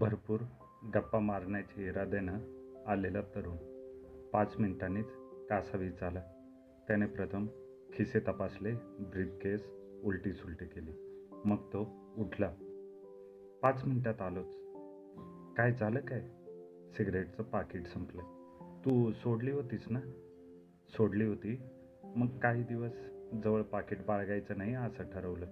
[0.00, 0.40] भरपूर
[0.94, 2.38] गप्पा मारण्याच्या इराद्यानं
[2.86, 3.56] आलेला तरुण.
[4.32, 5.06] पाच मिनिटांनीच
[5.48, 6.20] कासावीस झाला.
[6.88, 7.46] त्याने प्रथम
[7.92, 9.70] खिसे तपासले ब्रीफकेस
[10.04, 10.92] उलटी सुलटी केली.
[11.44, 12.50] मग तो उठला.
[13.62, 14.58] पाच मिनिटात आलोच.
[15.56, 16.20] काय झालं काय?
[16.92, 18.22] सिगरेटचं पाकिट संपलं.
[18.84, 20.00] तू सोडली होतीस ना?
[20.88, 21.62] सोडली होती.
[22.04, 22.92] मग काही दिवस
[23.44, 25.46] जवळ पाकिट बाळगायचं नाही असं ठरवलं.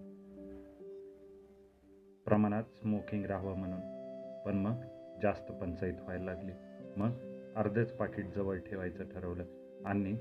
[2.24, 4.05] प्रमाणात स्मोकिंग राहावं म्हणून.
[4.46, 4.80] पण मग
[5.22, 6.52] जास्त पंचाईत व्हायला लागली.
[6.96, 7.10] मग
[7.56, 9.44] अर्धच पाकिट जवळ ठेवायचं ठरवलं
[9.84, 10.14] आणि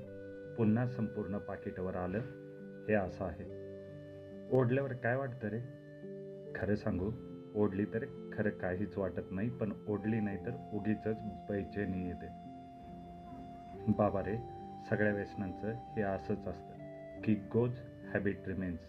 [0.56, 2.18] पुन्हा संपूर्ण पाकिटावर आलं
[2.88, 3.44] हे असं आहे.
[4.50, 5.60] ओढल्यावर काय वाटतं रे?
[6.54, 7.10] खरं सांगू
[7.54, 11.08] ओढली तर खरं काहीच वाटत नाही पण ओढली नाही तर उगीच
[11.48, 12.26] बैचेनी येते.
[13.92, 14.36] बाबा रे
[14.90, 16.74] सगळ्या व्यसनांचं हे असंच असतं
[17.20, 17.78] की गोज
[18.12, 18.80] हॅबिट रिमेन्स.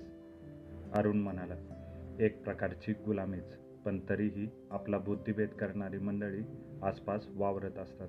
[0.93, 1.55] अरुण म्हणाला
[2.19, 3.66] एक प्रकारची गुलामीच.
[3.87, 6.43] पण तरीही आपला बुद्धिभेद करणारी मंडळी
[6.83, 8.07] आसपास वावरत असतात.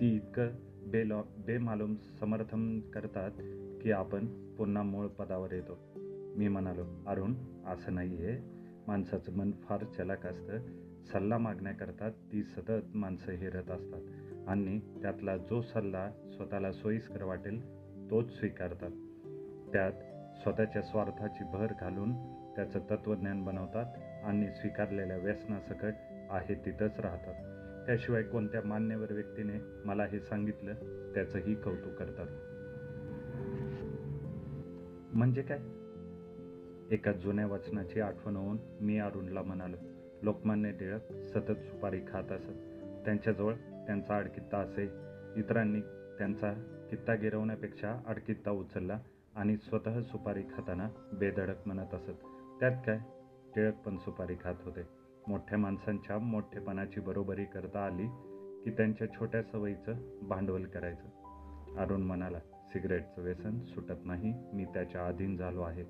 [0.00, 0.48] ती इतकं
[0.86, 3.30] बेलॉ बेमालूम समर्थन करतात
[3.82, 5.78] की आपण पुन्हा मूळ पदावर येतो.
[6.36, 7.34] मी म्हणालो अरुण
[7.66, 8.38] असं नाही आहे
[8.86, 10.58] माणसाचं मन फार चलाक असतं.
[11.04, 14.02] सल्ला मागण्याकरता ती सतत माणसं हिरत असतात.
[14.48, 17.66] आणि त्यातला जो सल्ला स्वतःला सोयीस्कर वाटेल
[18.10, 18.90] तोच स्वीकारतात.
[19.72, 19.92] त्यात
[20.42, 22.12] स्वतःच्या स्वार्थाची भर घालून
[22.56, 23.86] त्याचं तत्त्वज्ञान बनवतात
[24.24, 25.92] आणि स्वीकारलेल्या व्यसनासकट
[26.30, 27.34] आहे तिथंच राहतात.
[27.86, 29.52] त्याशिवाय कोणत्या मान्यवर व्यक्तीने
[29.84, 30.74] मला हे सांगितलं
[31.14, 32.26] त्याचंही कौतुक करतात.
[35.14, 35.58] म्हणजे काय?
[36.90, 39.76] एका जुन्या वचनाची आठवण होऊन मी अरुणला म्हणालो
[40.22, 42.52] लोकमान्य टिळक सतत सुपारी खात असत.
[43.04, 44.82] त्यांच्याजवळ त्यांचा अडकित्ता असे.
[45.36, 45.80] इतरांनी
[46.18, 46.52] त्यांचा
[46.90, 48.98] कित्ता गिरवण्यापेक्षा अडकित्ता उचलला
[49.34, 52.12] आणि स्वतः सुपारी खाताना बेधडक म्हणत असत.
[52.60, 52.98] त्यात काय?
[53.54, 54.80] टिळक पण सुपारी खात होते.
[55.28, 58.06] मोठ्या माणसांच्या मोठेपणाची बरोबरी करता आली
[58.64, 61.08] की त्यांच्या छोट्या सवयीचं भांडवल करायचं.
[61.76, 65.84] अरुण म्हणाला सिगरेटचं व्यसन सुटत नाही मी त्याच्या अधीन झालो आहे.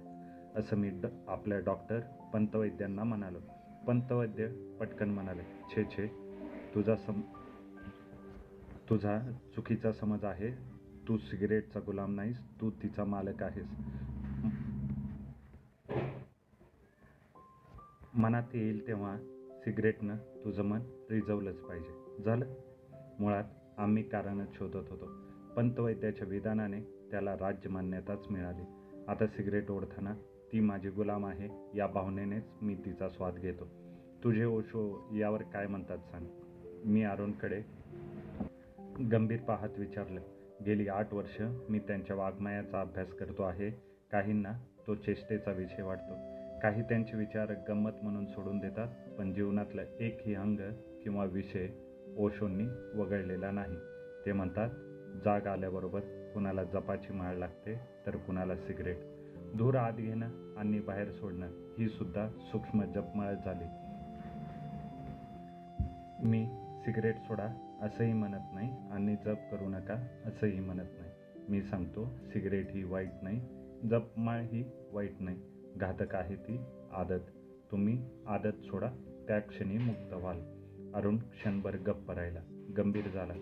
[0.56, 2.00] असं मी ड आपल्या डॉक्टर
[2.32, 3.38] पंतवैद्यांना म्हणालो.
[3.86, 4.48] पंतवैद्य
[4.80, 6.06] पटकन म्हणाले छे छे
[6.74, 7.20] तुझा सम
[8.90, 9.18] तुझा
[9.54, 10.50] चुकीचा समज आहे.
[11.08, 13.66] तू सिगरेटचा गुलाम नाहीस तू तिचा मालक आहेस.
[18.16, 19.16] मनात येईल तेव्हा
[19.64, 22.22] सिगरेटनं तुझं मन रिजवलंच पाहिजे.
[22.22, 22.44] झालं?
[23.18, 23.44] मुळात
[23.76, 25.08] आम्ही कारणच शोधत होतो.
[25.56, 28.62] पंतवैद्याच्या विधानाने त्याला राज्य मान्यताच मिळाली.
[29.08, 30.14] आता सिगरेट ओढताना
[30.52, 33.64] ती माझी गुलाम आहे या भावनेनेच मी तिचा स्वाद घेतो.
[34.24, 36.26] तुझे ओशो यावर काय म्हणतात सांग?
[36.84, 37.62] मी अरुणकडे
[39.12, 40.20] गंभीर पाहत विचारलं.
[40.66, 43.70] गेली आठ वर्ष मी त्यांच्या वाङ्मयाचा अभ्यास करतो आहे.
[44.12, 44.52] काहींना
[44.86, 46.35] तो चेष्टेचा विषय वाटतो.
[46.62, 50.56] काही त्यांचे विचार गंमत म्हणून सोडून देतात पण जीवनातला एकही अंग
[51.04, 51.68] किंवा विषय
[52.16, 53.76] ओशोंनी वगळलेला नाही.
[54.26, 54.68] ते म्हणतात
[55.24, 56.00] जाग आल्याबरोबर
[56.34, 57.74] कुणाला जपाची माळ लागते
[58.06, 58.96] तर कुणाला सिगरेट.
[59.56, 61.46] धूर आत घेणं आणि बाहेर सोडणं
[61.78, 63.64] ही सुद्धा सूक्ष्म जपमाळ झाली.
[66.28, 66.46] मी
[66.84, 67.48] सिगरेट सोडा
[67.82, 69.94] असंही म्हणत नाही आणि जप करू नका
[70.26, 71.10] असंही म्हणत नाही.
[71.48, 73.40] मी सांगतो सिगरेट ही वाईट नाही
[73.88, 75.40] जपमाळ ही वाईट नाही.
[75.76, 76.58] घातक आहे ती
[76.92, 77.20] आदत.
[77.70, 78.88] तुम्ही आदत सोडा
[79.28, 80.40] त्या क्षणी मुक्त व्हाल.
[80.94, 82.40] अरुण क्षणभर गप्प राहिला
[82.76, 83.34] गंभीर झाला.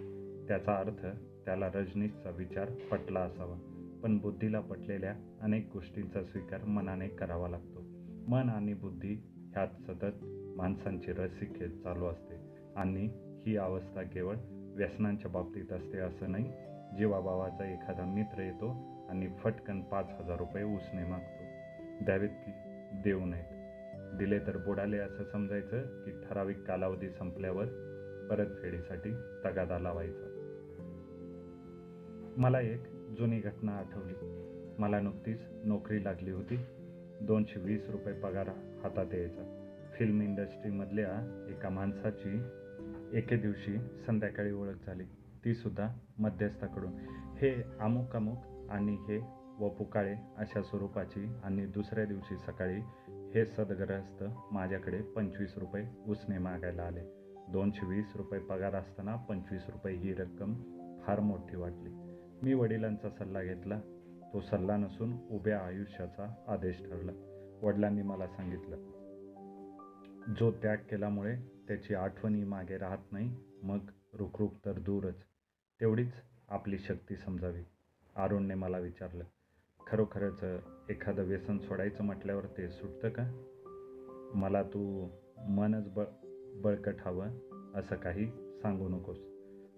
[0.48, 1.06] त्याचा अर्थ
[1.44, 3.56] त्याला रजनीशचा विचार पटला असावा
[4.02, 7.80] पण बुद्धीला पटलेल्या अनेक गोष्टींचा स्वीकार मनाने करावा लागतो.
[8.28, 9.14] मन आणि बुद्धी
[9.54, 10.24] ह्यात सतत
[10.56, 12.34] माणसांची रसिक चालू असते
[12.76, 13.08] आणि
[13.46, 14.36] ही अवस्था केवळ
[14.76, 16.44] व्यसनांच्या बाबतीत असते असं नाही.
[16.98, 18.68] जीवाभावाचा एखादा मित्र येतो
[19.08, 21.43] आणि फटकन पाच हजार रुपये उसने मागतो.
[22.02, 22.52] द्यावेत की
[23.02, 23.54] देऊ नयेत.
[24.18, 27.64] दिले तर बुडाले असं समजायचं की ठराविक कालावधी संपल्यावर
[28.30, 30.30] परतफेडीसाठी तगादा लावायचा.
[32.36, 32.80] मला एक
[33.18, 34.14] जुनी घटना आठवली.
[34.78, 36.56] मला नुकतीच नोकरी लागली होती.
[37.20, 38.48] दोनशे वीस रुपये पगार
[38.82, 39.60] हातात यायचा.
[39.94, 42.42] फिल्म इंडस्ट्रीमधल्या एका माणसाची
[43.18, 45.04] एके दिवशी संध्याकाळी ओळख झाली.
[45.44, 45.88] ती सुद्धा
[46.18, 46.92] मध्यस्थाकडून.
[47.36, 52.80] हे अमुक अमुक आणि हे व पुकाळे अशा स्वरूपाची आणि दुसऱ्या दिवशी सकाळी
[53.34, 57.00] हे सदग्रहस्थ माझ्याकडे पंचवीस रुपये उसने मागायला आले.
[57.52, 60.54] दोनशे वीस रुपये पगार असताना पंचवीस रुपये ही रक्कम
[61.02, 61.90] फार मोठी वाटली.
[62.42, 63.80] मी वडिलांचा सल्ला घेतला.
[64.32, 67.12] तो सल्ला नसून उभ्या आयुष्याचा आदेश ठरला.
[67.62, 68.76] वडिलांनी मला सांगितलं
[70.38, 71.36] जो त्याग केल्यामुळे
[71.68, 75.22] त्याची आठवणी मागे राहत नाही मग रुखरुख तर दूरच.
[75.80, 76.12] तेवढीच
[76.48, 77.62] आपली शक्ती समजावी
[78.16, 79.24] अरुणने मला विचारलं
[79.86, 80.44] खरोखरच
[80.88, 83.44] एखादं व्यसन सोडायचं म्हटल्यावर ते सुटतं का?
[84.34, 85.08] मला तू
[85.48, 86.04] मनच बळ
[86.54, 87.28] बळकट हवं
[87.74, 88.26] असं काही
[88.62, 89.18] सांगू नकोस.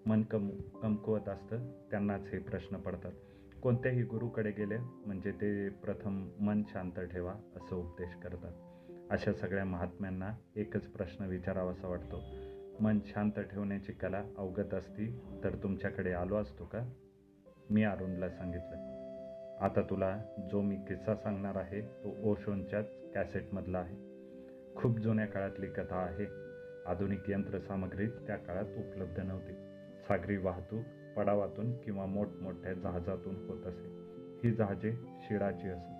[0.05, 0.49] मन कम
[0.81, 3.11] कमकुवत असतं त्यांनाच हे प्रश्न पडतात.
[3.63, 8.51] कोणत्याही गुरुकडे गेले म्हणजे ते प्रथम मन शांत ठेवा असं उपदेश करतात.
[9.11, 12.21] अशा सगळ्या महात्म्यांना एकच प्रश्न विचारावासा वाटतो.
[12.83, 16.93] मन शांत ठेवण्याची कला अवगत असती तर तुमच्याकडे आलो असतो का?
[17.69, 18.96] मी अरुणला सांगितलं.
[19.61, 20.19] आता तुला
[20.51, 23.95] जो मी किस्सा सांगणार आहे तो ओशोनच्याच कॅसेटमधला आहे.
[24.75, 26.25] खूप जुन्या काळातली कथा आहे.
[26.85, 29.53] आधुनिक यंत्रसामग्री त्या काळात उपलब्ध नव्हती.
[30.07, 30.83] सागरी वाहतूक
[31.17, 33.87] पडावातून किंवा मोठमोठ्या जहाजातून होत असे.
[34.43, 35.91] ही जहाजे शिडाची असत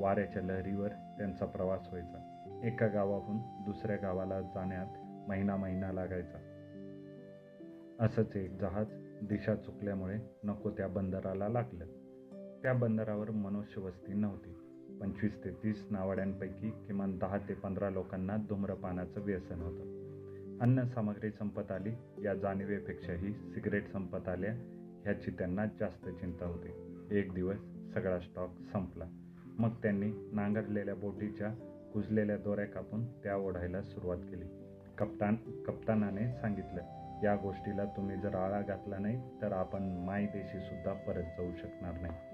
[0.00, 2.30] वाऱ्याच्या लहरीवर त्यांचा प्रवास व्हायचा.
[2.64, 4.86] एका गावाहून दुसऱ्या गावाला जाण्यात
[5.28, 6.38] महिना महिना लागायचा.
[8.00, 8.86] असंच एक जहाज
[9.22, 11.84] दिशा चुकल्यामुळे नको त्या बंदराला लागलं.
[12.64, 14.50] त्या बंदरावर मनुष्यवस्ती नव्हती.
[15.00, 20.58] पंचवीस ते तीस नावाड्यांपैकी किमान दहा ते पंधरा लोकांना धूम्रपानाचं व्यसन होतं.
[20.60, 21.90] अन्न सामग्री संपत आली
[22.24, 24.52] या जाणीवेपेक्षाही सिगरेट संपत आल्या
[25.02, 26.68] ह्याची त्यांना जास्त चिंता होती.
[27.18, 27.56] एक दिवस
[27.94, 29.04] सगळा स्टॉक संपला.
[29.58, 31.48] मग त्यांनी नांगरलेल्या बोटीच्या
[31.92, 34.44] कुजलेल्या दोऱ्या कापून त्या ओढायला सुरुवात केली.
[34.98, 35.36] कप्तान
[35.66, 36.80] कप्तानाने सांगितलं
[37.24, 42.33] या गोष्टीला तुम्ही जर आळा घातला नाही तर आपण मायदेशी सुद्धा परत जाऊ शकणार नाही.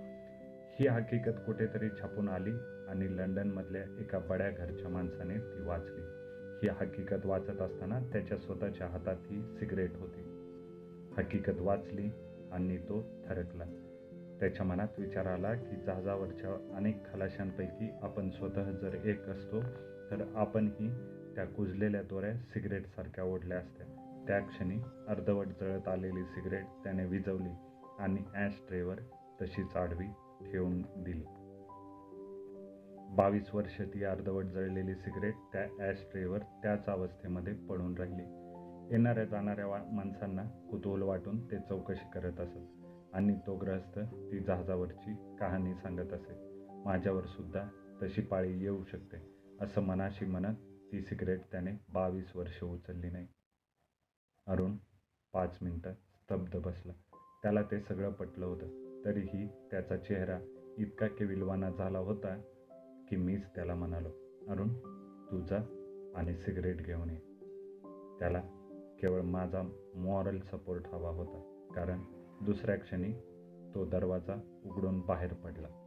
[0.78, 2.50] ही हकीकत कुठेतरी छापून आली
[2.88, 6.02] आणि लंडनमधल्या एका बड्या घरच्या माणसाने ती वाचली.
[6.62, 10.22] ही हकीकत वाचत असताना त्याच्या स्वतःच्या हातात ही सिगरेट होती.
[11.16, 12.10] हकीकत वाचली
[12.52, 13.64] आणि तो थरकला.
[14.40, 19.60] त्याच्या मनात विचार आला की जहाजावरच्या अनेक खलाशांपैकी आपण स्वतः जर एक असतो
[20.10, 20.88] तर आपणही
[21.34, 23.86] त्या कुजलेल्या दोऱ्या सिगरेटसारख्या ओढल्या असत्या.
[24.28, 27.52] त्या क्षणी अर्धवट जळत आलेली सिगरेट त्याने विजवली
[27.98, 28.94] आणि ॲश ट्रेवर
[29.42, 30.06] तशीच आडवी
[30.40, 31.24] ठेवून दिली.
[33.16, 38.22] बावीस वर्ष ती अर्धवट जळलेली सिगरेट त्या ॲश ट्रेवर त्याच अवस्थेमध्ये पडून राहिली.
[38.90, 45.36] येणाऱ्या जाणाऱ्या वा माणसांना कुतूहल वाटून ते चौकशी करत असत आणि तो ग्रहस्थ ती जहाजावरची
[45.40, 46.34] कहाणी सांगत असे.
[46.84, 47.68] माझ्यावर सुद्धा
[48.02, 49.16] तशी पाळी येऊ शकते
[49.60, 50.56] असं मनाशी म्हणत
[50.92, 53.26] ती सिगरेट त्याने बावीस वर्ष उचलली नाही.
[54.46, 54.76] अरुण
[55.32, 56.92] पाच मिनटं स्तब्ध बसला.
[57.42, 58.89] त्याला ते सगळं पटलं होतं.
[59.04, 60.38] तरीही त्याचा चेहरा
[60.78, 62.42] इतका केविलवाना झाला होता
[63.08, 64.08] की मीच त्याला म्हणालो
[64.48, 64.68] अरुण
[65.30, 65.58] तू जा
[66.16, 67.18] आणि सिगरेट घेऊन ये.
[68.18, 68.40] त्याला
[69.00, 69.62] केवळ माझा
[69.94, 71.98] मॉरल सपोर्ट हवा होता कारण
[72.44, 73.12] दुसऱ्या क्षणी
[73.74, 75.79] तो दरवाजा उघडून बाहेर पडला.